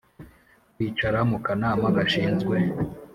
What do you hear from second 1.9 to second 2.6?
gashinzwe